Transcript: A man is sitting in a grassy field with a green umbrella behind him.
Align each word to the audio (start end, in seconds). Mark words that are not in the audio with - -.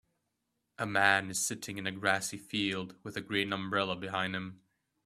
A 0.79 0.87
man 0.87 1.29
is 1.29 1.45
sitting 1.45 1.77
in 1.77 1.85
a 1.85 1.91
grassy 1.91 2.39
field 2.39 2.95
with 3.03 3.15
a 3.15 3.21
green 3.21 3.53
umbrella 3.53 3.95
behind 3.95 4.35
him. 4.35 4.59